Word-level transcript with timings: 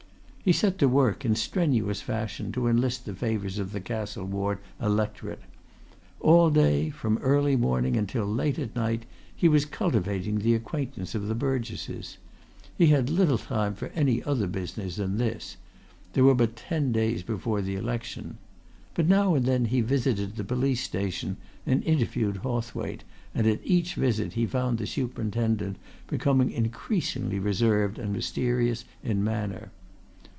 He 0.43 0.53
set 0.53 0.79
to 0.79 0.87
work, 0.89 1.23
in 1.23 1.35
strenuous 1.35 2.01
fashion, 2.01 2.51
to 2.53 2.67
enlist 2.67 3.05
the 3.05 3.13
favours 3.13 3.59
of 3.59 3.71
the 3.73 3.79
Castle 3.79 4.25
Ward 4.25 4.57
electorate. 4.81 5.43
All 6.19 6.49
day, 6.49 6.89
from 6.89 7.19
early 7.19 7.55
morning 7.55 7.95
until 7.95 8.25
late 8.25 8.57
at 8.57 8.75
night, 8.75 9.05
he 9.35 9.47
was 9.47 9.65
cultivating 9.65 10.39
the 10.39 10.55
acquaintance 10.55 11.13
of 11.13 11.27
the 11.27 11.35
burgesses. 11.35 12.17
He 12.75 12.87
had 12.87 13.07
little 13.07 13.37
time 13.37 13.75
for 13.75 13.89
any 13.89 14.23
other 14.23 14.47
business 14.47 14.95
than 14.95 15.17
this 15.19 15.57
there 16.13 16.23
were 16.23 16.33
but 16.33 16.55
ten 16.55 16.91
days 16.91 17.21
before 17.21 17.61
the 17.61 17.75
election. 17.75 18.39
But 18.95 19.07
now 19.07 19.35
and 19.35 19.45
then 19.45 19.65
he 19.65 19.81
visited 19.81 20.37
the 20.37 20.43
police 20.43 20.81
station 20.81 21.37
and 21.67 21.83
interviewed 21.83 22.37
Hawthwaite; 22.37 23.03
and 23.35 23.45
at 23.45 23.59
each 23.63 23.93
visit 23.93 24.33
he 24.33 24.47
found 24.47 24.79
the 24.79 24.87
superintendent 24.87 25.77
becoming 26.07 26.49
increasingly 26.51 27.37
reserved 27.37 27.99
and 27.99 28.11
mysterious 28.11 28.85
in 29.03 29.23
manner. 29.23 29.69